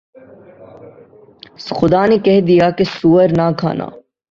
[1.77, 3.87] خدا نے کہہ دیا کہ سؤر نہ کھانا